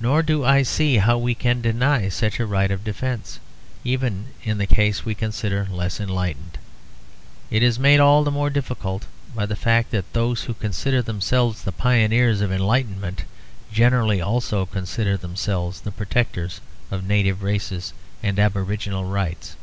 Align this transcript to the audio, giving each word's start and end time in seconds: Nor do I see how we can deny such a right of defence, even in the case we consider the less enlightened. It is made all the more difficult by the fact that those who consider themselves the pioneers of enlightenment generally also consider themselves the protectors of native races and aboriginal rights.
Nor 0.00 0.22
do 0.22 0.44
I 0.44 0.62
see 0.62 0.98
how 0.98 1.18
we 1.18 1.34
can 1.34 1.60
deny 1.60 2.08
such 2.10 2.38
a 2.38 2.46
right 2.46 2.70
of 2.70 2.84
defence, 2.84 3.40
even 3.82 4.26
in 4.44 4.58
the 4.58 4.68
case 4.68 5.04
we 5.04 5.16
consider 5.16 5.64
the 5.64 5.74
less 5.74 5.98
enlightened. 5.98 6.58
It 7.50 7.64
is 7.64 7.76
made 7.76 7.98
all 7.98 8.22
the 8.22 8.30
more 8.30 8.50
difficult 8.50 9.06
by 9.34 9.46
the 9.46 9.56
fact 9.56 9.90
that 9.90 10.12
those 10.12 10.42
who 10.44 10.54
consider 10.54 11.02
themselves 11.02 11.62
the 11.64 11.72
pioneers 11.72 12.40
of 12.40 12.52
enlightenment 12.52 13.24
generally 13.72 14.20
also 14.20 14.64
consider 14.64 15.16
themselves 15.16 15.80
the 15.80 15.90
protectors 15.90 16.60
of 16.92 17.02
native 17.02 17.42
races 17.42 17.92
and 18.22 18.38
aboriginal 18.38 19.06
rights. 19.06 19.56